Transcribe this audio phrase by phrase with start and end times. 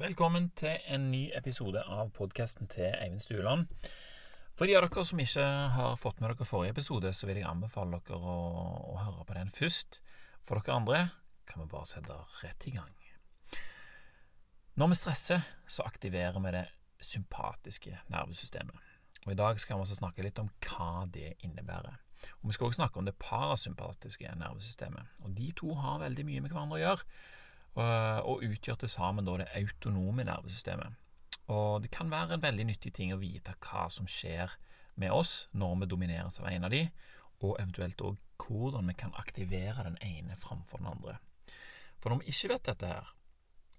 [0.00, 3.66] Velkommen til en ny episode av podkasten til Eivind Stueland.
[4.56, 7.44] For de av dere som ikke har fått med dere forrige episode, så vil jeg
[7.50, 8.36] anbefale dere å,
[8.94, 9.98] å høre på den først.
[10.40, 11.00] For dere andre
[11.44, 12.94] kan vi bare sette rett i gang.
[14.80, 16.64] Når vi stresser, så aktiverer vi det
[17.04, 18.86] sympatiske nervesystemet.
[19.26, 22.00] Og I dag skal vi også snakke litt om hva det innebærer.
[22.40, 25.12] Og Vi skal også snakke om det parasympatiske nervesystemet.
[25.26, 27.20] Og De to har veldig mye med hverandre å gjøre
[27.78, 30.96] og utgjør til sammen da det autonome nervesystemet.
[31.50, 34.52] Og det kan være en veldig nyttig ting å vite hva som skjer
[35.00, 36.84] med oss når vi domineres av en av de,
[37.40, 41.16] og eventuelt òg hvordan vi kan aktivere den ene framfor den andre.
[42.00, 43.10] For når vi ikke vet dette her,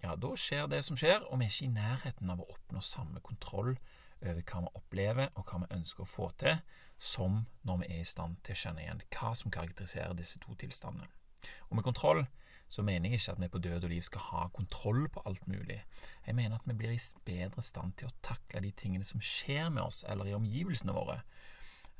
[0.02, 2.82] ja, da skjer det som skjer, og vi er ikke i nærheten av å oppnå
[2.82, 3.76] samme kontroll
[4.22, 6.60] over hva vi opplever og hva vi ønsker å få til,
[6.98, 10.54] som når vi er i stand til å kjenne igjen hva som karakteriserer disse to
[10.58, 11.08] tilstandene.
[11.70, 12.22] Og med kontroll
[12.72, 15.44] så mener jeg ikke at vi på død og liv skal ha kontroll på alt
[15.50, 15.82] mulig.
[16.24, 19.68] Jeg mener at vi blir i bedre stand til å takle de tingene som skjer
[19.68, 21.18] med oss eller i omgivelsene våre.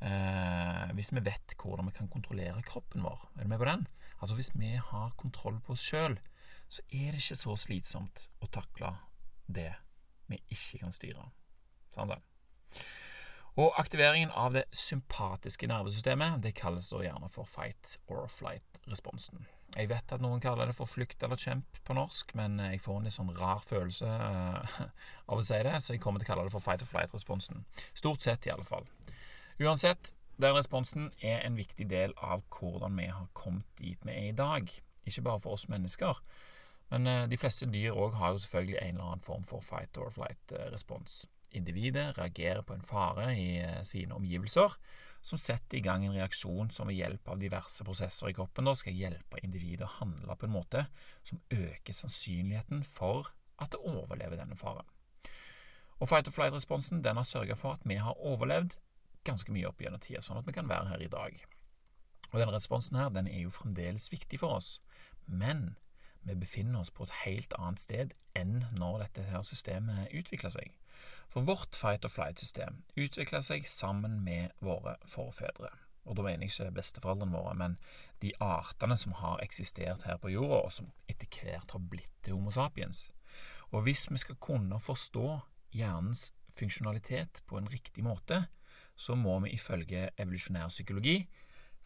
[0.00, 3.28] Eh, hvis vi vet hvordan vi kan kontrollere kroppen vår.
[3.36, 3.86] Er du med på den?
[4.22, 6.16] Altså Hvis vi har kontroll på oss sjøl,
[6.68, 8.94] så er det ikke så slitsomt å takle
[9.46, 9.74] det
[10.30, 11.28] vi ikke kan styre.
[11.92, 12.16] Sånn.
[13.60, 19.44] Og aktiveringen av det sympatiske nervesystemet det kalles gjerne for fight or flight-responsen.
[19.72, 22.98] Jeg vet at noen kaller det for flukt eller kjemp på norsk, men jeg får
[22.98, 24.80] en litt sånn rar følelse uh,
[25.30, 27.64] av å si det, så jeg kommer til å kalle det for fight or flight-responsen.
[27.96, 28.84] Stort sett, i alle fall.
[29.62, 30.12] Uansett,
[30.42, 34.36] den responsen er en viktig del av hvordan vi har kommet dit vi er i
[34.36, 34.68] dag.
[35.08, 36.20] Ikke bare for oss mennesker,
[36.92, 39.96] men uh, de fleste dyr òg har jo selvfølgelig en eller annen form for fight
[39.96, 41.22] or flight-respons.
[41.58, 44.76] Individet reagerer på en fare i uh, sine omgivelser
[45.22, 48.74] som setter i gang en reaksjon som ved hjelp av diverse prosesser i kroppen da,
[48.74, 50.86] skal hjelpe individet å handle på en måte
[51.22, 53.30] som øker sannsynligheten for
[53.62, 54.88] at det overlever denne faren.
[56.02, 58.80] Og Fight or flight-responsen den har sørga for at vi har overlevd
[59.22, 61.36] ganske mye opp gjennom tida, sånn at vi kan være her i dag.
[62.32, 64.80] Og Denne responsen her, den er jo fremdeles viktig for oss,
[65.26, 65.76] men
[66.22, 70.70] vi befinner oss på et helt annet sted enn når dette her systemet utvikler seg.
[71.32, 75.72] For vårt fight or flight-system utvikla seg sammen med våre forfedre.
[76.04, 77.76] Og da mener jeg ikke besteforeldrene våre, men
[78.22, 82.36] de artene som har eksistert her på jorda, og som etter hvert har blitt til
[82.36, 83.06] Homo sapiens.
[83.70, 85.28] Og hvis vi skal kunne forstå
[85.72, 88.44] hjernens funksjonalitet på en riktig måte,
[88.96, 91.22] så må vi ifølge evolusjonær psykologi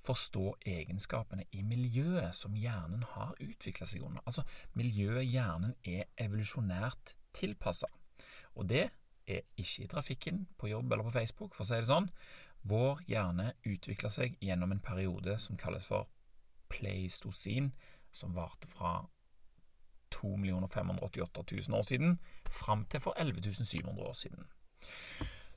[0.06, 4.22] forstå egenskapene i miljøet som hjernen har utvikla seg under.
[4.24, 4.44] Altså
[4.78, 7.90] miljøet hjernen er evolusjonært tilpassa.
[8.56, 8.86] Og det
[9.26, 12.08] er ikke i trafikken, på jobb eller på Facebook, for å si det sånn.
[12.66, 16.08] Vår hjerne utvikla seg gjennom en periode som kalles for
[16.72, 17.72] pleistosin,
[18.14, 19.00] som varte fra
[20.14, 20.36] 2
[20.70, 22.18] 588 000 år siden
[22.48, 24.46] fram til for 11 700 år siden.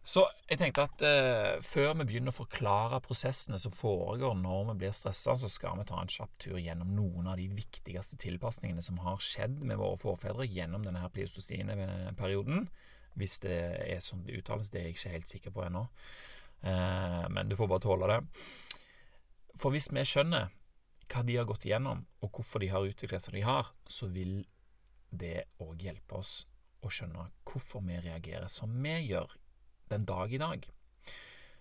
[0.06, 4.76] Så jeg tenkte at eh, før vi begynner å forklare prosessene som foregår når vi
[4.84, 8.84] blir stressa, så skal vi ta en kjapp tur gjennom noen av de viktigste tilpasningene
[8.86, 12.70] som har skjedd med våre forfedre gjennom denne her pleistosine-perioden.
[13.20, 15.84] Hvis det er sånn det uttales, det er jeg ikke helt sikker på ennå.
[16.62, 18.22] Eh, men du får bare tåle det.
[19.60, 20.48] For hvis vi skjønner
[21.10, 24.10] hva de har gått igjennom, og hvorfor de har utviklet seg som de har, så
[24.14, 24.40] vil
[25.10, 26.34] det òg hjelpe oss
[26.86, 29.34] å skjønne hvorfor vi reagerer som vi gjør
[29.90, 30.66] den dag i dag.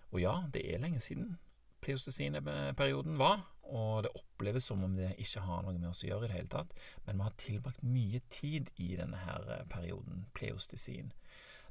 [0.09, 1.37] Og ja, det er lenge siden
[1.83, 6.27] pleistocene-perioden var, og det oppleves som om det ikke har noe med oss å gjøre
[6.27, 6.73] i det hele tatt,
[7.05, 11.13] men vi har tilbrakt mye tid i denne her perioden, pleostesin,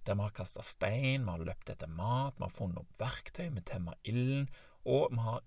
[0.06, 3.50] der vi har kasta stein, vi har løpt etter mat, vi har funnet opp verktøy,
[3.52, 4.48] vi temmer ilden,
[4.88, 5.44] og vi har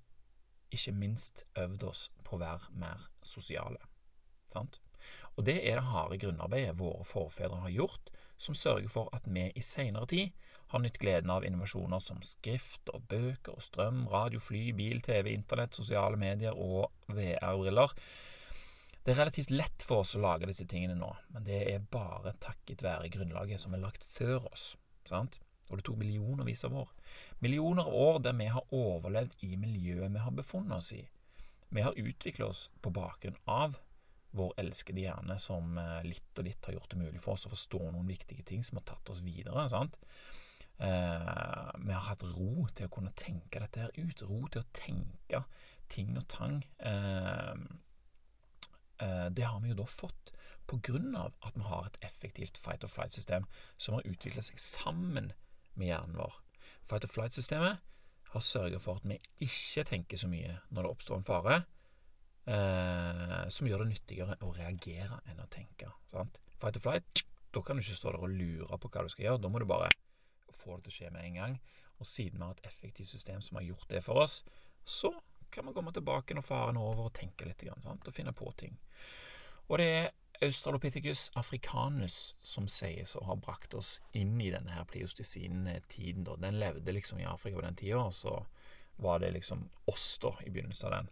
[0.72, 3.82] ikke minst øvd oss på å være mer sosiale.
[4.52, 4.80] Sant?
[5.36, 9.48] Og det er det harde grunnarbeidet våre forfedre har gjort, som sørger for at vi
[9.56, 14.40] i seinere tid har nytt gleden av innovasjoner som skrift og bøker og strøm, radio,
[14.40, 17.98] fly, bil, TV, internett, sosiale medier og VR-briller
[19.02, 22.36] det er relativt lett for oss å lage disse tingene nå, men det er bare
[22.38, 24.76] takket være grunnlaget som er lagt før oss.
[25.10, 25.40] sant?
[25.72, 26.92] Og det tok millionervis av år.
[27.42, 31.02] Millioner av år der vi har overlevd i miljøet vi har befunnet oss i.
[31.72, 33.80] Vi har utviklet oss på bakgrunn av
[34.38, 37.54] vår elskede hjerne, som eh, litt og litt har gjort det mulig for oss å
[37.54, 39.68] forstå noen viktige ting som har tatt oss videre.
[39.72, 40.00] sant?
[40.82, 44.26] Eh, vi har hatt ro til å kunne tenke dette her ut.
[44.30, 45.44] Ro til å tenke
[45.92, 46.62] ting og tang.
[46.80, 47.56] Eh,
[49.02, 50.34] Eh, det har vi jo da fått
[50.72, 53.44] av at vi har et effektivt fight or flight-system
[53.76, 55.34] som har utviklet seg sammen
[55.76, 56.38] med hjernen vår.
[56.88, 57.82] Fight or flight-systemet
[58.32, 61.58] har sørget for at vi ikke tenker så mye når det oppstår en fare,
[62.46, 65.92] eh, som gjør det nyttigere å reagere enn å tenke.
[66.12, 66.42] Sant?
[66.62, 69.26] Fight or flight Da kan du ikke stå der og lure på hva du skal
[69.26, 69.42] gjøre.
[69.44, 69.90] Da må du bare
[70.56, 71.58] få det til å skje med en gang.
[72.00, 74.42] Og siden vi har et effektivt system som har gjort det for oss,
[74.86, 75.12] så
[75.52, 78.08] kan vi komme tilbake når faren er over og tenke litt sant?
[78.08, 78.78] og finne på ting.
[79.68, 80.10] Og det er
[80.42, 86.26] Australopithecus africanus som sies å ha brakt oss inn i denne her pleistocene-tiden.
[86.26, 88.40] Den levde liksom i Afrika på den tida, og så
[88.96, 91.10] var det liksom oss da i begynnelsen av den.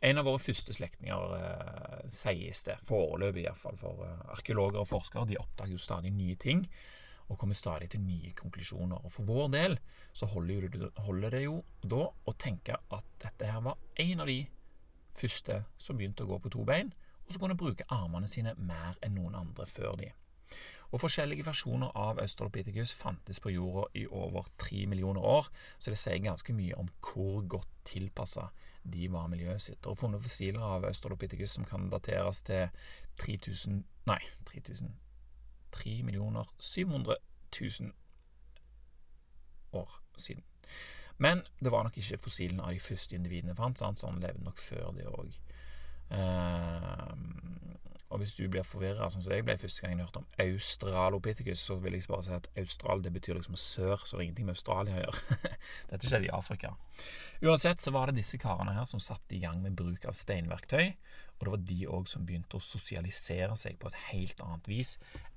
[0.00, 5.28] En av våre første slektninger, eh, sies det, foreløpig iallfall, for eh, arkeologer og forskere
[5.30, 6.66] de oppdager jo stadig nye ting
[7.28, 9.04] og kommer stadig til nye konklusjoner.
[9.04, 9.78] Og For vår del
[10.12, 14.28] så holder, det, holder det jo da å tenke at dette her var en av
[14.28, 14.42] de
[15.16, 16.92] første som begynte å gå på to bein,
[17.24, 20.10] og som kunne bruke armene sine mer enn noen andre før de.
[20.92, 26.00] Og Forskjellige versjoner av Australopithecus fantes på jorda i over tre millioner år, så det
[26.00, 28.50] sier ganske mye om hvor godt tilpassa
[28.82, 29.86] de var miljøet sitt.
[29.86, 32.68] Og funnet fossiler av Australopithecus som kan dateres til
[33.22, 34.18] 3000 Nei,
[34.48, 34.90] 3000
[35.72, 36.02] 3
[36.58, 37.16] 700
[37.60, 37.92] 000
[39.72, 40.42] år siden.
[41.18, 44.00] Men det var nok ikke fossilene av de første individene fant, sant?
[44.00, 45.32] så han levde nok før det òg.
[48.12, 51.64] Og hvis du blir forvirra, sånn som jeg ble første gang jeg hørte om australopithecus,
[51.64, 54.50] så vil jeg bare si at austral det betyr liksom sør, så det er ingenting
[54.50, 55.38] med Australia å gjøre.
[55.90, 56.74] Dette skjedde i Afrika.
[57.42, 60.92] Uansett så var det disse karene her som satte i gang med bruk av steinverktøy,
[61.42, 64.92] og det var de òg som begynte å sosialisere seg på et helt annet vis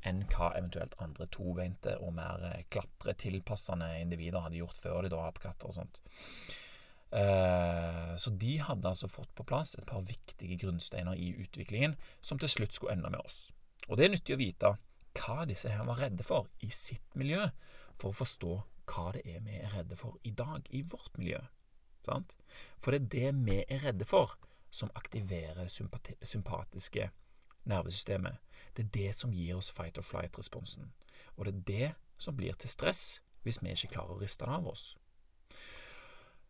[0.06, 5.24] enn hva eventuelt andre tobeinte og mer eh, klatretilpassende individer hadde gjort før de da
[5.25, 6.04] apekatter og sånt.
[7.16, 12.40] Eh, så de hadde altså fått på plass et par viktige grunnsteiner i utviklingen, som
[12.40, 13.50] til slutt skulle ende med oss.
[13.88, 14.74] Og det er nyttig å vite
[15.16, 17.46] hva disse her var redde for i sitt miljø,
[17.96, 18.56] for å forstå
[18.92, 21.40] hva det er vi er redde for i dag, i vårt miljø.
[22.06, 22.36] Sant?
[22.84, 24.36] For det er det vi er redde for,
[24.70, 27.10] som aktiverer det sympatiske
[27.66, 28.42] nervesystemet.
[28.76, 30.92] Det er det som gir oss fight or flight-responsen.
[31.38, 34.58] Og det er det som blir til stress hvis vi ikke klarer å riste det
[34.58, 34.86] av oss.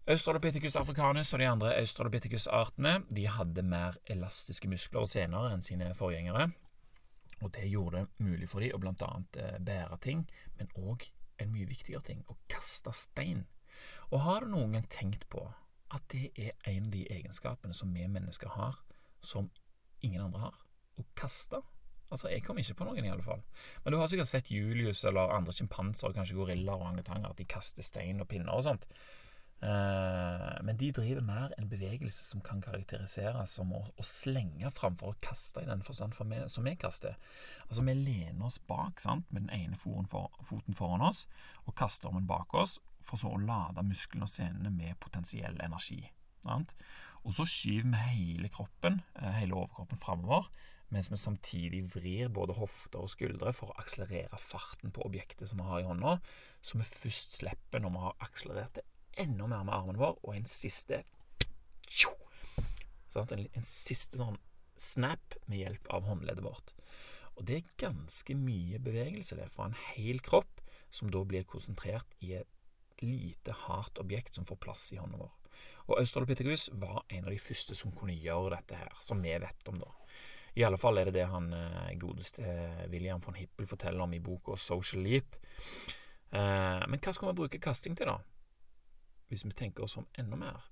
[0.06, 5.88] Australopithecus africanus og de andre australopithecus-artene de hadde mer elastiske muskler og sener enn sine
[5.98, 6.52] forgjengere,
[7.42, 10.22] og det gjorde det mulig for dem å blant annet eh, bære ting,
[10.60, 11.08] men òg
[11.42, 13.48] en mye viktigere ting å kaste stein.
[14.14, 15.42] Og har du noen gang tenkt på
[15.96, 18.78] at det er en av de egenskapene som vi mennesker har,
[19.26, 19.50] som
[20.06, 20.64] ingen andre har?
[21.02, 21.66] Å kaste?
[22.14, 23.42] Altså, Jeg kom ikke på noen, i alle fall.
[23.82, 27.50] Men du har sikkert sett Julius eller andre sjimpanser, kanskje gorillaer og orangutanger, at de
[27.50, 28.86] kaster stein og pinner og sånt.
[29.64, 35.14] Eh, men de driver mer en bevegelse som kan karakteriseres som å, å slenge framfor
[35.14, 37.16] å kaste, i den forstand for meg, som vi kaster.
[37.70, 40.04] Altså, vi lener oss bak sant, med den ene for,
[40.44, 41.26] foten foran oss
[41.66, 46.02] og kaster armen bak oss, for så å lade musklene og senene med potensiell energi.
[46.46, 46.76] Sant?
[47.26, 50.50] Og så skyver vi hele kroppen, eh, hele overkroppen framover,
[50.94, 55.64] mens vi samtidig vrir både hofter og skuldre for å akselerere farten på objektet som
[55.64, 56.20] vi har i hånda,
[56.62, 58.86] så vi først slipper når vi har akselerert det
[59.22, 61.04] enda mer med armen vår, og en siste
[63.16, 64.36] en, en, siste sånn
[64.76, 66.74] snap med hjelp av håndleddet vårt.
[67.36, 70.60] Og det er ganske mye bevegelse, det, fra en hel kropp,
[70.92, 75.34] som da blir konsentrert i et lite, hardt objekt som får plass i hånda vår.
[75.88, 79.72] Og Australopithecus var en av de første som kunne gjøre dette her, som vi vet
[79.72, 79.92] om, da.
[80.56, 84.14] I alle fall er det det han eh, godeste eh, William von Hippel forteller om
[84.16, 85.36] i boka Social Leap.
[86.32, 88.35] Eh, men hva skal vi bruke kasting til, da?
[89.30, 90.66] Hvis vi tenker oss om enda mer,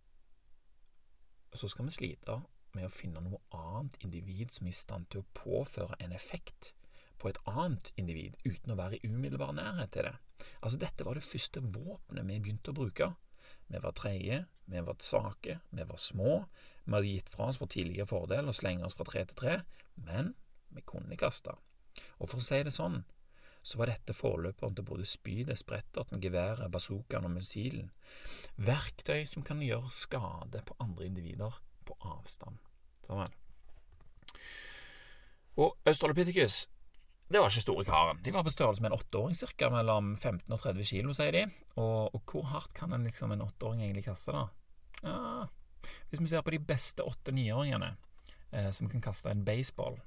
[1.53, 2.39] så skal vi slite
[2.73, 6.73] med å finne noe annet individ som er i stand til å påføre en effekt
[7.21, 10.15] på et annet individ uten å være i umiddelbar nærhet til det.
[10.59, 13.13] Altså, dette var det første våpenet vi begynte å bruke.
[13.69, 16.33] Vi var treige, vi var svake, vi var små,
[16.83, 19.55] vi hadde gitt fra oss vår tidligere fordel og slenge oss fra tre til tre,
[19.95, 20.33] men
[20.73, 21.53] vi kunne kaste.
[22.19, 23.03] Og for å si det sånn,
[23.63, 27.89] så var dette forløperen til både spydet, spretterten, geværet, bazookaen og missilen.
[28.59, 32.59] Verktøy som kan gjøre skade på andre individer på avstand.
[33.07, 33.39] Sånn.
[35.63, 36.65] Og Australopithecus
[37.33, 38.19] det var ikke store karen.
[38.21, 39.69] De var på størrelse med en åtteåring, ca.
[39.73, 41.43] mellom 15 og 30 kilo, sier de.
[41.81, 44.43] Og, og hvor hardt kan en, liksom, en åtteåring egentlig kaste, da?
[45.01, 45.47] Ja,
[46.11, 47.89] hvis vi ser på de beste åtte-niåringene
[48.51, 49.97] eh, som kan kaste en baseball,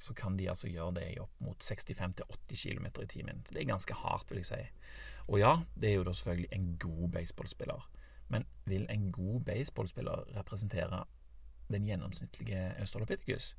[0.00, 3.42] så kan de altså gjøre det i opp mot 65-80 km i timen.
[3.48, 4.60] Det er ganske hardt, vil jeg si.
[5.28, 7.88] Og ja, det er jo da selvfølgelig en god baseballspiller.
[8.32, 11.04] Men vil en god baseballspiller representere
[11.72, 13.54] den gjennomsnittlige australopithecus?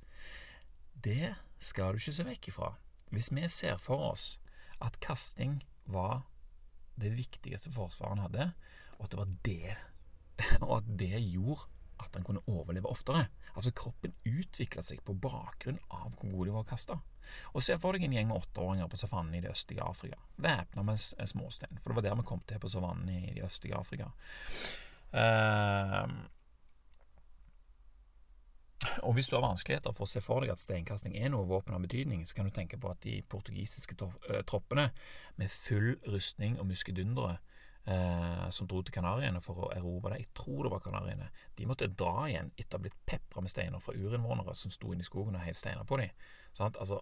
[1.03, 2.73] Det skal du ikke se vekk ifra.
[3.13, 4.39] Hvis vi ser for oss
[4.81, 6.23] at kasting var
[6.99, 8.51] det viktigste forsvaret han hadde,
[8.97, 9.75] og at det var det
[10.65, 11.69] og at det gjorde
[12.01, 13.27] at han kunne overleve oftere.
[13.53, 16.99] Altså kroppen utvikla seg på bakgrunn av hvor god de var kasta.
[17.55, 20.83] Og Se for deg en gjeng med åtteåringer på savannen i det østlige Afrika, væpna
[20.83, 24.11] med småstein, for det var der vi kom til på savannen i det østlige Afrika.
[25.13, 26.09] Uh,
[29.03, 31.75] og Hvis du har vanskeligheter for å se for deg at steinkasting er noe våpen
[31.75, 33.95] av betydning, så kan du tenke på at de portugisiske
[34.49, 34.89] troppene
[35.39, 37.37] med full rustning og muskedundere
[37.85, 41.69] eh, som dro til Kanariøyene for å erobre det, jeg tror det var Kanariøyene, de
[41.69, 45.05] måtte dra igjen etter å ha blitt pepra med steiner fra urinnvånere som sto inne
[45.05, 46.13] i skogen og heiv steiner på dem.
[46.57, 47.01] Sånn altså,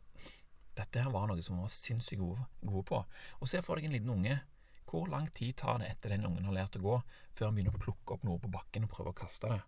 [0.77, 3.03] dette her var noe som var sinnssykt gode, gode på.
[3.39, 4.39] Og se for deg en liten unge.
[4.91, 6.97] Hvor lang tid tar det etter den ungen har lært å gå,
[7.31, 9.61] før han begynner å plukke opp noe på bakken og prøve å kaste det?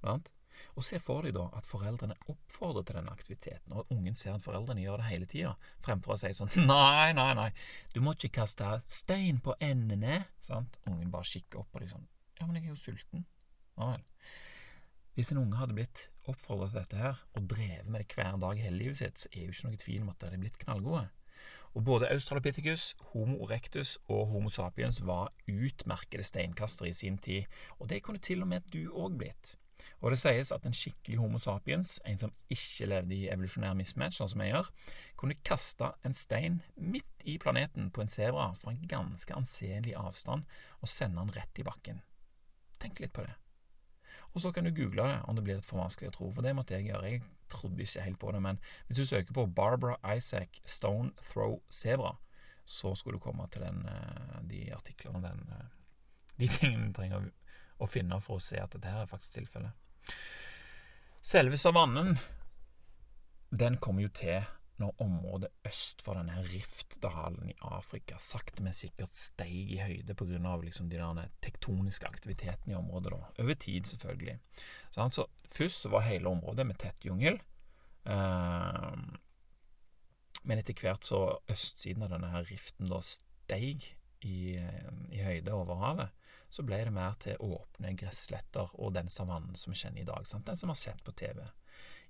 [0.00, 0.30] Sant?
[0.76, 4.36] Og se for deg da at foreldrene oppfordrer til denne aktiviteten, og at ungen ser
[4.36, 7.48] at foreldrene gjør det hele tida, fremfor å si sånn Nei, nei, nei,
[7.94, 10.22] du må ikke kaste stein på endene.
[10.44, 10.80] Sant?
[10.88, 12.06] Ungen bare kikker opp på deg sånn
[12.38, 13.26] Ja, men jeg er jo sulten.
[13.78, 14.06] Ja vel.
[15.18, 18.58] Hvis en unge hadde blitt oppfordret til dette her, og drevet med det hver dag
[18.58, 20.60] i hele livet sitt, så er jo ikke noe tvil om at de hadde blitt
[20.62, 21.08] knallgode.
[21.74, 27.90] Og både Australopithecus, Homo erectus og Homo sapiens var utmerkede steinkastere i sin tid, og
[27.90, 29.56] det kunne til og med du òg blitt.
[30.00, 34.18] Og det sies at en skikkelig Homo sapiens, en som ikke levde i evolusjonær mismatch,
[34.18, 34.70] sånn som jeg gjør,
[35.18, 40.46] kunne kaste en stein midt i planeten på en sebra fra en ganske anselig avstand
[40.80, 42.02] og sende den rett i bakken.
[42.78, 43.34] Tenk litt på det.
[44.34, 46.46] Og så kan du google det om det blir litt for vanskelig å tro, for
[46.46, 47.10] det måtte jeg gjøre.
[47.10, 51.58] Jeg trodde ikke helt på det, men hvis du søker på Barbara Isaac Stone Throw
[51.72, 52.14] Zebra,
[52.68, 55.68] så skulle du komme til den, eh, de artiklene og eh,
[56.38, 57.30] de tingene du trenger
[57.78, 60.14] å finne for å se at dette her er faktisk tilfellet.
[61.22, 62.14] Selve savannen
[63.50, 64.46] den kommer jo til
[64.78, 70.14] når området øst for denne Riftdalen i Afrika sakte, men sikkert steig i høyde
[70.46, 73.10] av liksom de der tektoniske aktivitetene i området.
[73.10, 74.38] da, Over tid, selvfølgelig.
[74.90, 77.40] Så altså, Først var hele området med tett jungel.
[78.04, 78.96] Eh,
[80.44, 83.88] men etter hvert så østsiden av denne her riften da steig
[84.20, 84.58] i,
[85.10, 86.08] i høyde over havet,
[86.48, 90.26] så ble det mer til åpne gressletter og den savannen som vi kjenner i dag.
[90.28, 90.46] Sant?
[90.48, 91.42] Den som har sett på TV.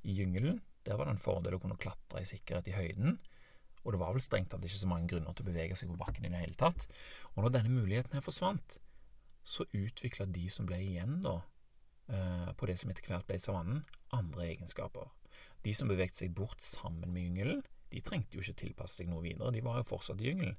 [0.07, 3.19] I jungelen der var det en fordel å kunne klatre i sikkerhet i høyden,
[3.85, 5.99] og det var vel strengt tatt ikke så mange grunner til å bevege seg på
[6.01, 6.87] bakken i det hele tatt.
[7.35, 8.79] Og når denne muligheten her forsvant,
[9.45, 11.39] så utvikla de som ble igjen da,
[12.13, 15.09] eh, på det som etter hvert ble savannen, andre egenskaper.
[15.65, 19.25] De som bevegde seg bort sammen med jungelen, de trengte jo ikke tilpasse seg noe
[19.25, 20.59] videre, de var jo fortsatt i jungelen.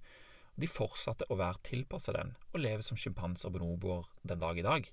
[0.60, 4.66] De fortsatte å være tilpasset den, og leve som sjimpanser og bonoboer den dag i
[4.66, 4.90] dag.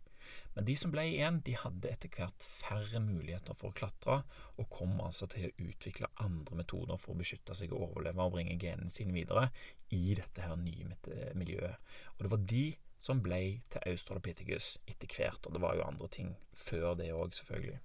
[0.54, 4.20] Men de som ble igjen, de hadde etter hvert færre muligheter for å klatre,
[4.58, 8.35] og kom altså til å utvikle andre metoder for å beskytte seg og overleve og
[8.37, 9.49] bringe genene sine videre
[9.94, 10.96] i dette her nye
[11.38, 11.94] miljøet.
[12.16, 12.64] Og det var de
[12.99, 13.42] som ble
[13.73, 17.78] til Australopithecus etter hvert, og det var jo andre ting før det òg, selvfølgelig.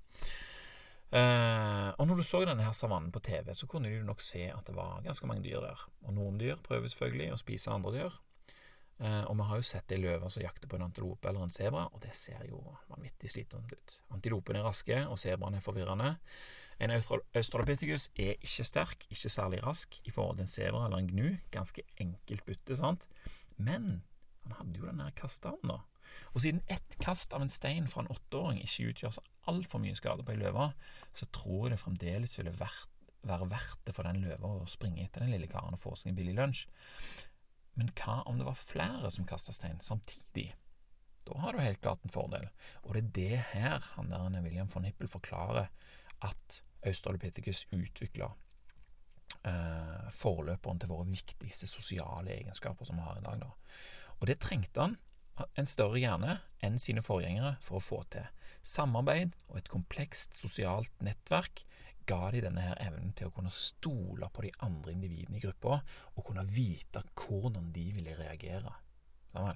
[1.11, 4.45] Uh, og når du så denne her savannen på TV, så kunne du nok se
[4.47, 5.81] at det var ganske mange dyr der.
[6.07, 8.15] Og noen dyr prøver selvfølgelig å spise andre dyr.
[9.01, 11.51] Uh, og vi har jo sett ei løve som jakter på en antilope eller en
[11.51, 13.95] sebra, og det ser jo vanvittig slitsomt ut.
[14.15, 16.13] Antilopen er raske, og sebraen er forvirrende.
[16.81, 21.11] En australopithecus er ikke sterk, ikke særlig rask i forhold til en sebra eller en
[21.11, 21.27] gnu.
[21.53, 23.09] Ganske enkelt bytte, sant?
[23.57, 23.99] Men
[24.45, 25.90] han hadde jo den der kastehavnen, da.
[26.33, 29.97] Og siden ett kast av en stein fra en åtteåring ikke utgjør så altfor mye
[29.97, 30.71] skade på ei løve,
[31.17, 32.89] så tror jeg det fremdeles ville vært,
[33.27, 36.11] være verdt det for den løva å springe etter den lille karen og få seg
[36.11, 36.65] en billig lunsj.
[37.79, 40.51] Men hva om det var flere som kasta stein samtidig?
[41.25, 42.47] Da har du helt klart en fordel,
[42.81, 45.69] og det er det her han der William von Hippel forklarer
[46.25, 48.31] at Australopithecus utvikla
[49.45, 53.43] eh, forløperen til våre viktigste sosiale egenskaper som vi har i dag.
[53.43, 53.51] Da.
[54.19, 54.97] Og det trengte han
[55.57, 58.27] en større hjerne enn sine forgjengere for å få til.
[58.61, 61.63] Samarbeid og et komplekst sosialt nettverk
[62.09, 65.81] ga de denne her evnen til å kunne stole på de andre individene i gruppa
[66.15, 68.73] og kunne vite hvordan de ville reagere.
[69.35, 69.53] Ja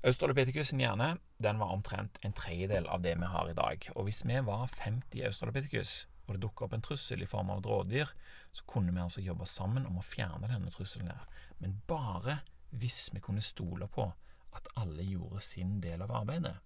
[0.00, 3.84] Australopithecus hjerne den var omtrent en tredjedel av det vi har i dag.
[3.92, 7.60] Og hvis vi var 50 australopithecus, og det dukka opp en trussel i form av
[7.60, 8.12] et rådyr,
[8.56, 11.26] så kunne vi altså jobbe sammen om å fjerne denne trusselen her.
[11.60, 12.38] Men bare
[12.70, 14.08] hvis vi kunne stole på
[14.56, 16.56] at alle gjorde sin del av arbeidet.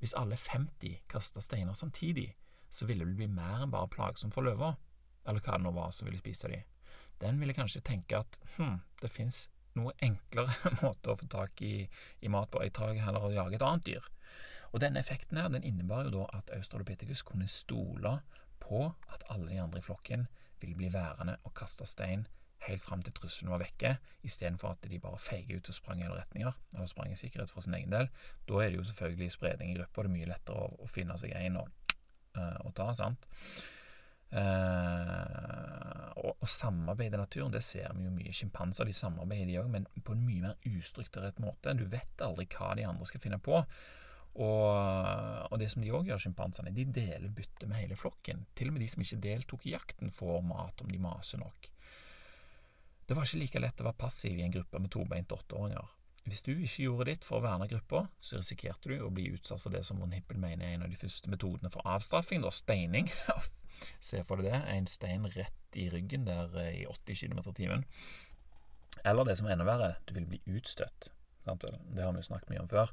[0.00, 2.32] Hvis alle 50 kasta steiner samtidig,
[2.70, 4.74] så ville det bli mer enn bare plagsomt for løva,
[5.28, 6.62] eller hva det nå var som ville spise de.
[7.20, 9.46] Den ville kanskje tenke at hm, det fins
[9.78, 10.54] noe enklere
[10.84, 11.88] måte å få tak i,
[12.20, 14.08] i mat på, jeg tar heller å jage et annet dyr.
[14.72, 18.18] Og denne effekten her, den innebar jo da at Australopithecus kunne stole
[18.60, 20.26] på at alle de andre i flokken
[20.60, 22.26] ville bli værende og kaste stein
[22.66, 23.94] helt fram til trusselen var vekke,
[24.26, 27.52] istedenfor at de bare feiger ut og sprang i alle retninger, eller sprang i sikkerhet
[27.52, 28.10] for sin egen del.
[28.48, 31.18] Da er det jo selvfølgelig spredning i grupper, det er mye lettere å, å finne
[31.20, 31.92] seg en og,
[32.38, 33.28] uh, å ta, sant.
[34.28, 38.34] Uh, og, og samarbeide i naturen, det ser vi jo mye.
[38.34, 41.76] Sjimpanser de samarbeider, de òg, men på en mye mer ustrukturert måte.
[41.78, 43.62] Du vet aldri hva de andre skal finne på.
[44.38, 44.68] Og,
[45.48, 48.44] og, det som de òg gjør, sjimpansene, de deler bytte med hele flokken.
[48.58, 51.70] Til og med de som ikke deltok i jakten, får mat om de maser nok.
[53.08, 55.94] Det var ikke like lett å være passiv i en gruppe med tobeinte åtteåringer.
[56.28, 59.62] Hvis du ikke gjorde ditt for å verne gruppa, så risikerte du å bli utsatt
[59.62, 62.52] for det som von Hippel mener er en av de første metodene for avstraffing, da
[62.52, 63.08] steining.
[64.10, 67.56] Se for deg det, en stein rett i ryggen der eh, i 80 km i
[67.56, 67.86] timen.
[69.06, 71.12] Eller det som er enda verre, du vil bli utstøtt.
[71.46, 72.92] Det har vi jo snakket mye om før.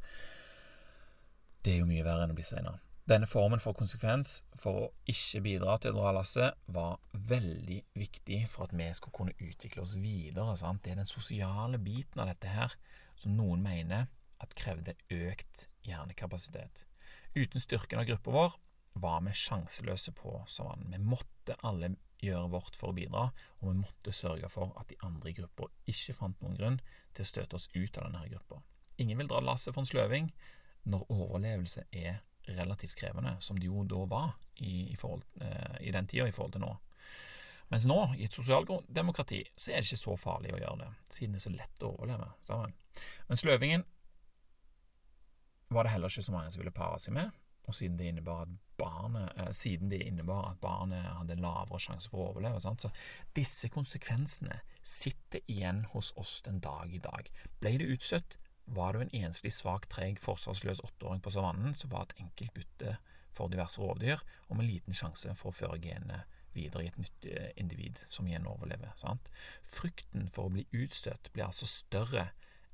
[1.66, 2.78] Det er jo mye verre enn å bli steina.
[3.06, 8.40] Denne formen for konsekvens for å ikke bidra til å dra lasset var veldig viktig
[8.50, 10.56] for at vi skulle kunne utvikle oss videre.
[10.58, 10.82] Sant?
[10.82, 12.74] Det er den sosiale biten av dette her
[13.22, 14.10] som noen mener
[14.42, 16.88] at krevde økt hjernekapasitet.
[17.38, 18.58] Uten styrken av gruppa vår
[19.06, 20.98] var vi sjanseløse på savannen.
[20.98, 21.94] Vi måtte alle
[22.26, 23.30] gjøre vårt for å bidra,
[23.62, 26.84] og vi måtte sørge for at de andre i gruppa ikke fant noen grunn
[27.14, 28.64] til å støte oss ut av denne gruppa.
[28.98, 30.32] Ingen vil dra lasset for en sløving,
[30.90, 35.94] når overlevelse er relativt krevende, som det jo da var i, i, forhold, eh, i
[35.96, 36.74] den tida i forhold til nå.
[37.74, 41.34] Mens nå, i et sosialdemokrati, så er det ikke så farlig å gjøre det, siden
[41.34, 42.28] det er så lett å overleve.
[42.46, 42.76] Sammen.
[43.28, 43.86] Men sløvingen
[45.74, 47.34] var det heller ikke så mange som ville pare seg med,
[47.66, 52.12] og siden det innebar at barnet, eh, siden det innebar at barnet hadde lavere sjanse
[52.12, 52.62] for å overleve.
[52.62, 52.86] Sant?
[52.86, 52.92] Så
[53.34, 57.32] disse konsekvensene sitter igjen hos oss den dag i dag.
[57.60, 62.08] Ble det utstøtt, var du en enslig, svak, treg, forsvarsløs åtteåring på savannen, så var
[62.08, 62.96] et enkelt bytte
[63.36, 66.24] for diverse rovdyr, og med liten sjanse for å føre genene
[66.56, 68.94] videre i et nytt eh, individ som igjen overlever.
[69.00, 69.30] Sant?
[69.68, 72.30] Frykten for å bli utstøtt blir altså større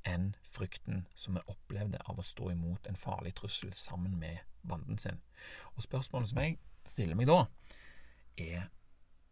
[0.07, 5.01] enn frykten som vi opplevde av å stå imot en farlig trussel sammen med banden
[5.01, 5.19] sin.
[5.75, 6.57] Og spørsmålet som jeg
[6.87, 7.43] stiller meg da,
[8.37, 8.69] er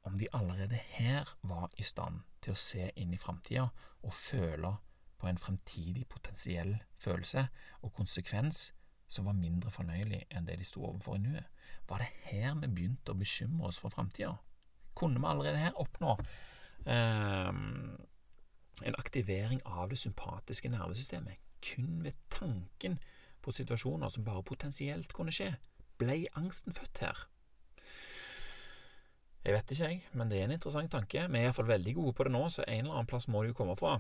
[0.06, 3.68] om de allerede her var i stand til å se inn i framtida
[4.06, 4.76] og føle
[5.20, 7.48] på en fremtidig potensiell følelse
[7.82, 8.70] og konsekvens
[9.10, 11.48] som var mindre fornøyelig enn det de sto overfor i nuet?
[11.90, 14.36] Var det her vi begynte å bekymre oss for framtida?
[14.98, 16.16] Kunne vi allerede her oppnå
[16.86, 17.50] eh,
[18.90, 23.00] en aktivering av det sympatiske nervesystemet kun ved tanken
[23.44, 25.54] på situasjoner som bare potensielt kunne skje?
[26.00, 27.26] Ble angsten født her?
[29.44, 31.22] Jeg vet ikke, jeg, men det er en interessant tanke.
[31.32, 33.54] Vi er iallfall veldig gode på det nå, så en eller annen plass må det
[33.54, 33.96] jo komme fra.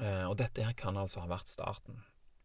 [0.00, 2.00] Eh, og dette her kan altså ha vært starten.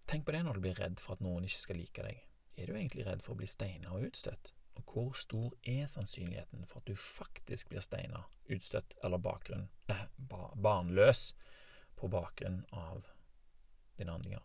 [0.09, 2.21] Tenk på det når du blir redd for at noen ikke skal like deg.
[2.55, 4.53] Er du egentlig redd for å bli steina og utstøtt?
[4.75, 10.05] Og hvor stor er sannsynligheten for at du faktisk blir steina, utstøtt eller bakgrunn, eh,
[10.27, 11.29] barnløs
[11.95, 13.07] på bakgrunn av
[13.95, 14.43] dine handlinger?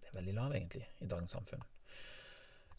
[0.00, 1.64] Det er veldig lav, egentlig, i dagens samfunn.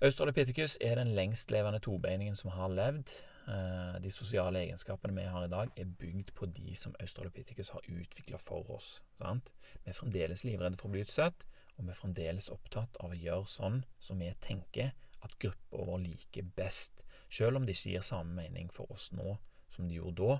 [0.02, 3.14] Australopithecus er den lengstlevende tobeiningen som har levd.
[3.48, 7.88] Eh, de sosiale egenskapene vi har i dag, er bygd på de som Australopithecus har
[7.90, 9.00] utvikla for oss.
[9.18, 9.54] Sant?
[9.84, 11.46] Vi er fremdeles livredde for å bli utsatt,
[11.78, 14.94] og vi er fremdeles opptatt av å gjøre sånn som vi tenker
[15.26, 19.38] at gruppa vår liker best, selv om det ikke gir samme mening for oss nå
[19.72, 20.38] som de gjorde da,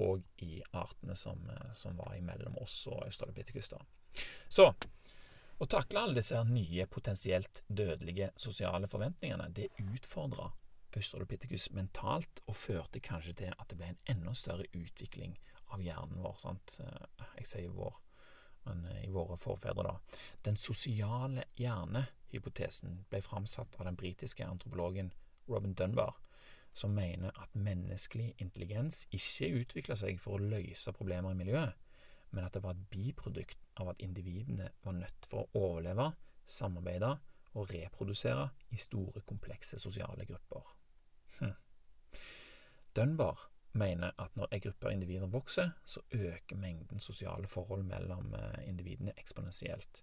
[0.00, 3.68] og i artene som, eh, som var imellom oss og Australopithecus.
[3.68, 3.84] da.
[4.48, 4.72] Så
[5.60, 10.48] å takle alle disse nye, potensielt dødelige sosiale forventningene, det utfordra
[10.96, 15.36] Australopithecus mentalt, og førte kanskje til at det ble en enda større utvikling
[15.70, 16.38] av hjernen vår.
[16.42, 16.78] Sant?
[16.82, 17.98] Eh, jeg sier vår,
[18.68, 19.96] men eh, i våre forfedre, da.
[20.46, 25.12] Den sosiale hjernehypotesen ble framsatt av den britiske antropologen
[25.50, 26.18] Robin Dunbar,
[26.72, 31.74] som mener at menneskelig intelligens ikke utvikla seg for å løse problemer i miljøet,
[32.30, 36.12] men at det var et biprodukt av at individene var nødt for å overleve,
[36.46, 37.16] samarbeide
[37.58, 40.62] og reprodusere i store, komplekse sosiale grupper.
[41.40, 41.56] Hm.
[42.96, 48.34] Dunbar mener at når en gruppe av individer vokser, så øker mengden sosiale forhold mellom
[48.34, 50.02] eh, individene eksponentielt.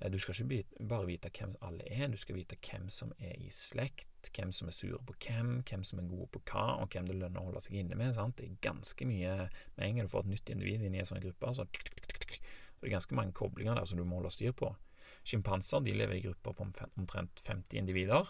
[0.00, 3.34] Eh, du skal ikke bare vite hvem alle er, du skal vite hvem som er
[3.40, 6.92] i slekt, hvem som er sure på hvem, hvem som er gode på hva, og
[6.92, 8.14] hvem det lønner å holde seg inne med.
[8.16, 8.36] Sant?
[8.38, 9.36] Det er ganske mye
[9.76, 12.90] Med en gang du får et nytt individ inn i en sånn gruppe, så, det
[12.90, 14.74] er ganske mange koblinger der som du må holde styr på.
[15.24, 16.66] Sjimpanser lever i grupper på
[17.00, 18.28] omtrent 50 individer,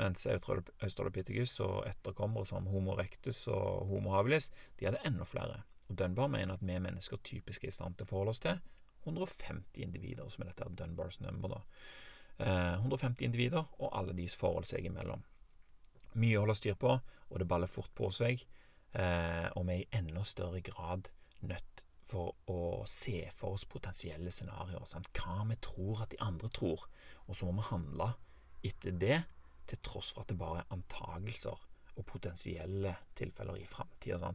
[0.00, 5.62] mens Australopithecus og etterkommere som Homo erectus og Homo habilis de hadde enda flere.
[5.88, 8.60] Og Dunbar mener at vi mennesker typisk er i stand til å forholde oss til
[9.02, 11.48] 150 individer, som er dette Dunbars nummer.
[11.48, 11.60] da.
[12.38, 15.22] Eh, 150 individer, og alle deres forhold seg imellom.
[16.14, 16.98] Mye å holde styr på,
[17.30, 18.44] og det baller fort på seg,
[18.94, 21.10] eh, og vi er i enda større grad
[21.42, 24.86] nødt for å se for oss potensielle scenarioer.
[25.12, 26.88] Hva vi tror at de andre tror.
[27.28, 28.14] Og så må vi handle
[28.62, 29.22] etter det,
[29.70, 34.32] til tross for at det bare er antagelser og potensielle tilfeller i framtida.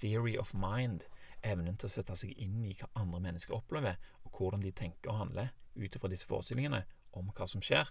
[0.00, 1.06] Theory of mind,
[1.46, 5.12] evnen til å sette seg inn i hva andre mennesker opplever, og hvordan de tenker
[5.12, 6.82] og handler ut ifra disse forestillingene
[7.16, 7.90] om hva som skjer,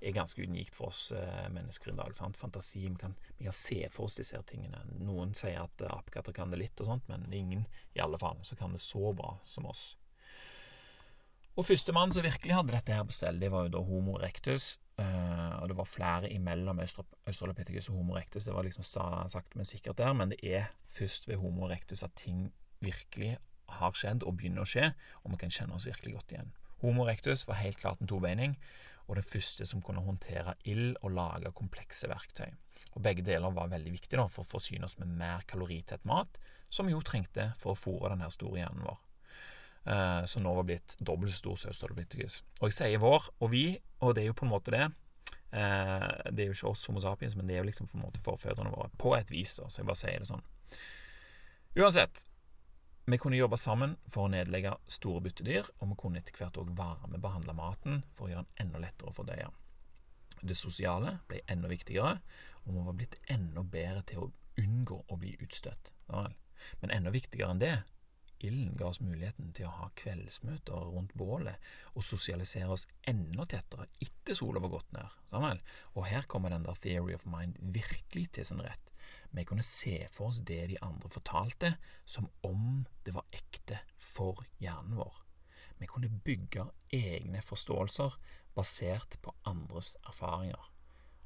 [0.00, 2.12] er ganske unikt for oss eh, mennesker i dag.
[2.16, 2.36] Sant?
[2.36, 4.82] Fantasi, vi kan, vi kan, se for oss disse tingene.
[5.00, 7.64] Noen sier at eh, apekatter kan det litt og sånt, men ingen
[7.96, 9.94] i alle fall som kan det så bra som oss.
[11.56, 14.74] Og Førstemann som virkelig hadde dette her på stell, det var jo da Homo erectus.
[14.96, 18.46] Uh, og det var flere imellom Australopithecus og Homo erectus.
[18.48, 22.16] Det var liksom sagt, men sikkert der, men det er først ved Homo erectus at
[22.16, 22.48] ting
[22.80, 23.36] virkelig
[23.76, 24.92] har skjedd og begynner å skje,
[25.24, 26.52] og vi kan kjenne oss virkelig godt igjen.
[26.80, 28.56] Homo erectus var helt klart en tobeining,
[29.06, 32.48] og den første som kunne håndtere ild og lage komplekse verktøy.
[32.96, 36.40] Og Begge deler var veldig viktig da, for å forsyne oss med mer kaloritett mat,
[36.68, 38.98] som vi jo trengte for å fòre denne store hjernen vår,
[39.86, 42.42] eh, som nå var blitt dobbelt så stor som Australopithecus.
[42.60, 43.66] Og jeg sier vår og vi,
[44.02, 44.86] og det er jo på en måte det.
[45.56, 48.06] Eh, det er jo ikke oss Homo sapiens, men det er jo liksom på en
[48.06, 50.46] måte forfedrene våre, på et vis, da, så jeg bare sier det sånn.
[51.76, 52.24] Uansett,
[53.06, 56.72] vi kunne jobbe sammen for å nedlegge store byttedyr, og vi kunne etter hvert òg
[56.78, 59.50] varmebehandle maten for å gjøre den enda lettere å fordøye.
[60.42, 62.18] Det sosiale ble enda viktigere,
[62.64, 65.92] og vi var blitt enda bedre til å unngå å bli utstøtt.
[66.80, 67.76] Men enda viktigere enn det,
[68.46, 71.62] ilden ga oss muligheten til å ha kveldsmøter rundt bålet
[71.94, 75.62] og sosialisere oss enda tettere etter sola var gått ned.
[75.94, 78.92] Og her kommer den der theory of mind virkelig til sin rett.
[79.30, 84.46] Vi kunne se for oss det de andre fortalte, som om det var ekte for
[84.62, 85.22] hjernen vår.
[85.76, 88.16] Vi kunne bygge egne forståelser
[88.56, 90.72] basert på andres erfaringer.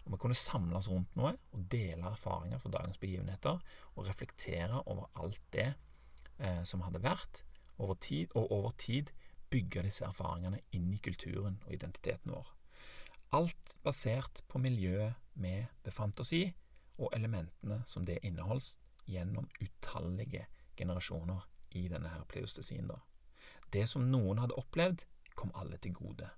[0.05, 3.61] Og Vi kunne samles rundt noe og dele erfaringer fra dagens begivenheter,
[3.95, 5.69] og reflektere over alt det
[6.41, 7.45] eh, som hadde vært,
[7.81, 9.13] over tid, og over tid
[9.51, 12.51] bygge disse erfaringene inn i kulturen og identiteten vår.
[13.37, 16.45] Alt basert på miljøet vi befant oss i,
[17.01, 18.77] og elementene som det inneholdt,
[19.11, 20.45] gjennom utallige
[20.79, 21.47] generasjoner
[21.79, 22.91] i denne her pleustesien.
[23.73, 26.29] Det som noen hadde opplevd, kom alle til gode.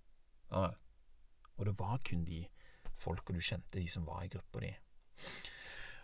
[0.52, 0.70] Ja,
[1.56, 2.44] og det var kun de
[3.00, 4.72] folka du kjente, de som var i gruppa di.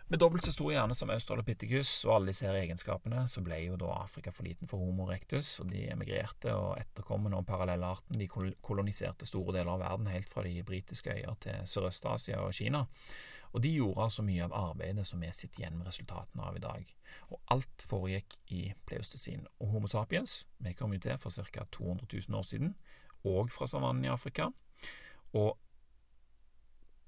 [0.09, 3.75] Med dobbelt så stor hjerne som Australopithecus og alle disse her egenskapene, så ble jo
[3.77, 8.25] da Afrika for liten for Homo erectus, og de emigrerte, og etterkommerne og parallellarten de
[8.65, 12.81] koloniserte store deler av verden, helt fra de britiske øyer til Sørøst-Asia og Kina.
[13.53, 16.65] Og de gjorde altså mye av arbeidet som vi sitter igjen med resultatene av i
[16.65, 16.97] dag.
[17.29, 19.45] Og alt foregikk i pleostesin.
[19.61, 21.69] Og Homo sapiens vi kom jo til for ca.
[21.69, 22.73] 200 000 år siden,
[23.29, 24.49] og fra savannen i Afrika.
[25.37, 25.53] Og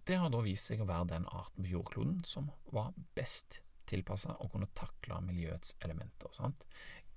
[0.07, 4.37] det har da vist seg å være den arten på jordkloden som var best tilpassa
[4.39, 6.31] å kunne takle miljøets elementer.
[6.35, 6.65] Sant?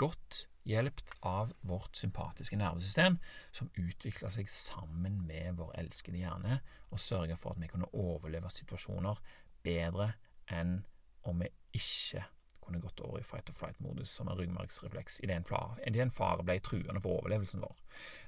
[0.01, 3.19] Godt hjulpet av vårt sympatiske nervesystem,
[3.55, 8.51] som utvikla seg sammen med vår elskede hjerne, og sørga for at vi kunne overleve
[8.53, 9.21] situasjoner
[9.65, 10.15] bedre
[10.53, 10.81] enn
[11.29, 12.25] om vi ikke
[12.65, 16.57] kunne gått over i fight or flight-modus som en ryggmargsrefleks idet en, en fare ble
[16.65, 17.77] truende for overlevelsen vår.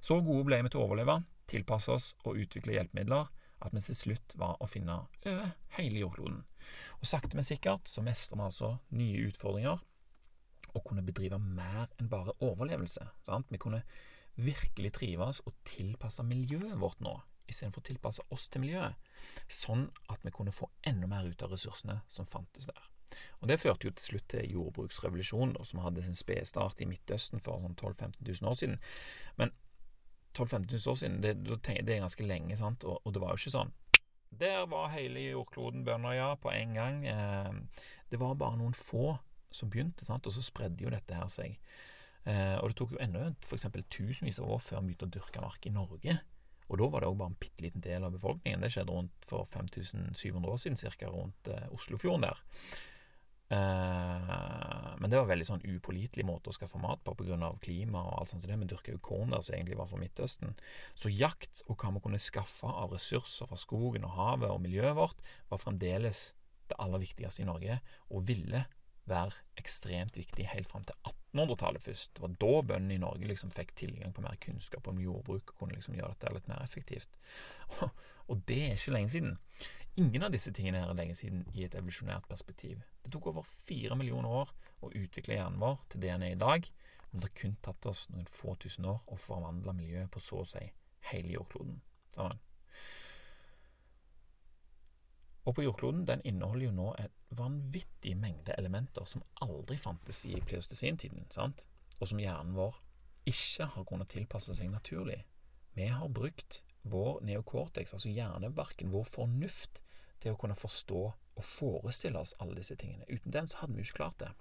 [0.05, 3.31] Så gode ble vi til å overleve, tilpasse oss og utvikle hjelpemidler
[3.65, 6.43] at vi til slutt var å finne over hele jordkloden.
[7.01, 9.85] Og sakte, men sikkert så mestrer vi altså nye utfordringer
[10.77, 13.07] og kunne bedrive mer enn bare overlevelse.
[13.25, 13.49] Sant?
[13.51, 13.83] Vi kunne
[14.37, 17.15] virkelig trives og tilpasse miljøet vårt nå,
[17.49, 18.99] istedenfor å tilpasse oss til miljøet,
[19.49, 22.91] sånn at vi kunne få enda mer ut av ressursene som fantes der.
[23.41, 27.63] Og Det førte jo til slutt til jordbruksrevolusjonen, som hadde sin spedstart i Midtøsten for
[27.63, 28.81] sånn 12 000-15 000 år siden.
[29.39, 29.55] Men
[30.37, 33.33] 12 000-15 000 år siden, det, det, er ganske lenge, sant, og, og, det var
[33.33, 33.75] jo ikke sånn
[34.37, 37.03] Der var hele jordkloden bønder, ja, på en gang.
[37.09, 39.17] Eh, det var bare noen få
[39.55, 40.27] som begynte, sant?
[40.27, 41.57] og så spredde jo dette her seg.
[42.27, 43.69] Eh, og det tok jo ennå f.eks.
[43.89, 46.19] tusenvis av år før vi begynte å dyrke mark i Norge.
[46.67, 48.65] Og da var det òg bare en bitte liten del av befolkningen.
[48.65, 51.11] Det skjedde rundt for 5700 år siden, ca.
[51.13, 52.43] rundt eh, Oslofjorden der.
[53.49, 57.53] Eh, men det var veldig sånn upålitelig måte å skaffe mat på pga.
[57.63, 58.43] klima og alt sånt.
[58.43, 60.57] Så det vi dyrka jo korn der som egentlig var fra Midtøsten.
[60.95, 64.97] Så jakt og hva vi kunne skaffe av ressurser fra skogen og havet og miljøet
[64.97, 66.33] vårt, var fremdeles
[66.67, 67.79] det aller viktigste i Norge,
[68.11, 68.65] og ville
[69.07, 72.17] være ekstremt viktig helt fram til 1800-tallet først.
[72.17, 75.61] Det var da bøndene i Norge liksom fikk tilgang på mer kunnskap om jordbruk og
[75.61, 77.21] kunne liksom gjøre dette litt mer effektivt.
[78.31, 79.37] Og det er ikke lenge siden.
[79.97, 82.83] Ingen av disse tingene her er lenge siden i et evolusjonært perspektiv.
[83.01, 84.51] Det tok over fire millioner år
[84.85, 86.67] å utvikle hjernen vår til det den er i dag,
[87.11, 90.43] men det har kun tatt oss noen få tusen år å forvandle miljøet på så
[90.43, 90.61] å si
[91.13, 91.79] hele jordkloden.
[92.13, 92.43] Sammen.
[95.47, 100.37] Og på jordkloden den inneholder jo nå en vanvittig mengde elementer som aldri fantes i
[100.43, 101.25] pleistocene-tiden.
[101.99, 102.77] og som hjernen vår
[103.25, 105.25] ikke har kunnet tilpasse seg naturlig.
[105.73, 109.83] Vi har brukt vår neocortex, altså hjernebarken, vår fornuft,
[110.23, 111.01] til å kunne forstå
[111.37, 113.07] og forestille oss alle disse tingene.
[113.09, 114.33] Uten den så hadde vi ikke klart det.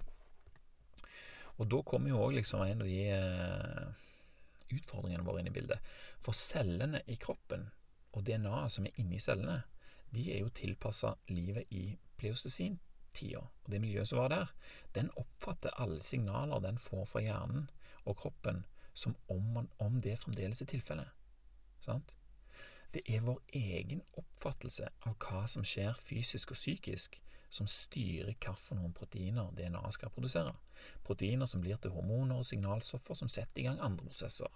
[1.59, 4.05] Og da kommer jo òg liksom en av de eh,
[4.75, 5.93] utfordringene våre inn i bildet.
[6.23, 7.69] For cellene i kroppen,
[8.15, 9.61] og DNA-et som er inni cellene,
[10.15, 13.41] de er jo tilpassa livet i pleostesin-tida.
[13.43, 14.53] Og det miljøet som var der,
[14.95, 17.67] den oppfatter alle signaler den får fra hjernen
[18.05, 18.63] og kroppen,
[18.95, 21.11] som om, man, om det fremdeles er tilfellet.
[21.83, 22.15] Sant?
[22.95, 27.17] Det er vår egen oppfattelse av hva som skjer fysisk og psykisk,
[27.51, 30.53] som styrer hvilke proteiner DNA skal produsere.
[31.03, 34.47] Proteiner som blir til hormoner og signalstoffer som setter i gang andre prosesser.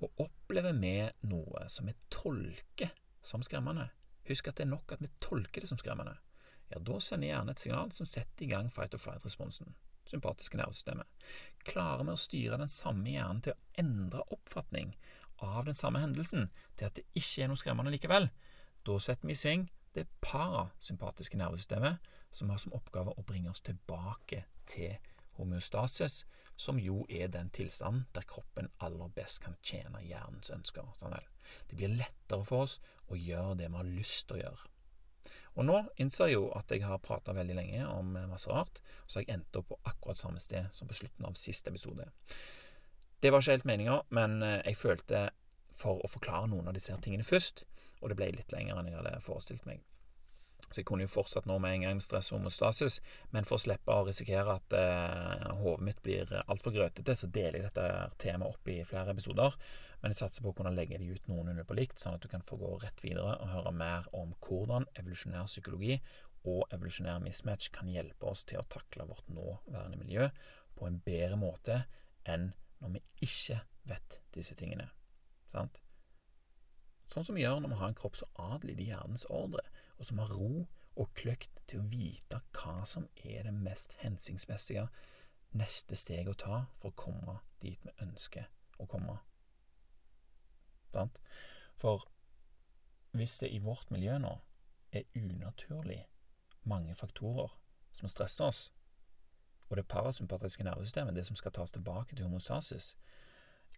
[0.00, 0.94] Og opplever vi
[1.28, 3.90] noe som vi tolker som skremmende,
[4.30, 6.16] husk at det er nok at vi tolker det som skremmende,
[6.68, 9.76] ja, da sender hjernen et signal som setter i gang fight or flight-responsen,
[10.08, 11.28] sympatiske nervesystemet.
[11.68, 14.94] Klarer vi å styre den samme hjernen til å endre oppfatning
[15.44, 18.30] av den samme hendelsen til at det ikke er noe skremmende likevel,
[18.86, 21.98] da setter vi i sving det parasympatiske nervesystemet,
[22.30, 24.98] som har som oppgave å bringe oss tilbake til
[25.38, 26.24] homeostasis,
[26.58, 30.86] som jo er den tilstanden der kroppen aller best kan tjene hjernens ønsker.
[30.98, 34.74] Sånn det blir lettere for oss å gjøre det vi har lyst til å gjøre.
[35.58, 39.22] Og nå innser jeg jo at jeg har prata veldig lenge om masse rart, så
[39.22, 42.06] jeg endte opp på akkurat samme sted som på slutten av siste episode.
[43.20, 45.28] Det var ikke helt meninga, men eh, jeg følte
[45.74, 47.64] for å forklare noen av disse tingene først,
[47.98, 49.82] og det ble litt lenger enn jeg hadde forestilt meg.
[50.68, 52.98] Så jeg kunne jo fortsatt nå med en gang med stress og homostasis,
[53.34, 57.58] men for å slippe å risikere at eh, hodet mitt blir altfor grøtete, så deler
[57.58, 57.88] jeg dette
[58.22, 59.56] temaet opp i flere episoder.
[60.02, 62.30] Men jeg satser på å kunne legge de ut noenlunde på likt, sånn at du
[62.30, 65.98] kan få gå rett videre og høre mer om hvordan evolusjonær psykologi
[66.46, 70.28] og evolusjonær mismatch kan hjelpe oss til å takle vårt nåværende miljø
[70.78, 71.82] på en bedre måte
[72.28, 74.88] enn når vi ikke vet disse tingene.
[75.50, 75.80] Sant?
[77.08, 79.64] Sånn som vi gjør når vi har en kropp som adlyder hjernens ordre,
[79.96, 80.66] og som har ro
[80.98, 84.88] og kløkt til å vite hva som er det mest hensiktsmessige
[85.56, 89.16] neste steg å ta for å komme dit vi ønsker å komme.
[90.92, 91.20] Sant?
[91.78, 92.04] For
[93.16, 94.34] hvis det i vårt miljø nå
[94.92, 96.02] er unaturlig
[96.68, 97.54] mange faktorer
[97.92, 98.60] som stresser oss,
[99.68, 102.94] og det parasympatiske nervesystemet, det som skal tas tilbake til homostasis,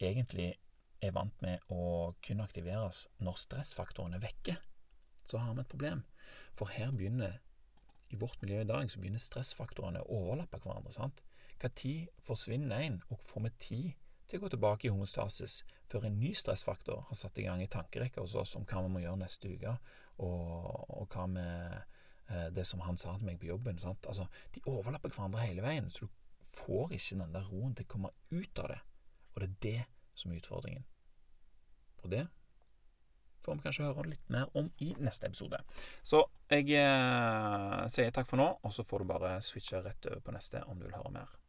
[0.01, 0.55] egentlig
[1.03, 4.57] er vant med å kunne aktiveres når stressfaktoren er vekke,
[5.25, 6.05] så har vi et problem.
[6.59, 7.41] For her begynner,
[8.11, 10.93] i vårt miljø i dag, så begynner stressfaktorene å overlappe hverandre.
[10.93, 11.23] sant?
[11.61, 13.91] Tid forsvinner en, og får vi tid
[14.27, 17.71] til å gå tilbake i homostasis før en ny stressfaktor har satt i gang i
[17.71, 19.75] tankerekka hos oss om hva vi må gjøre neste uke,
[20.23, 21.47] og, og hva vi
[22.55, 23.81] det som han sa til meg på jobben.
[23.85, 27.93] Altså, de overlapper hverandre hele veien, så du får ikke den der roen til å
[27.95, 28.81] komme ut av det.
[29.33, 29.81] Og det er det
[30.19, 30.87] som er utfordringen.
[32.05, 32.27] Og det
[33.41, 35.61] får vi kanskje høre litt mer om i neste episode.
[36.03, 40.25] Så jeg eh, sier takk for nå, og så får du bare switche rett over
[40.25, 41.40] på neste om du vil høre mer.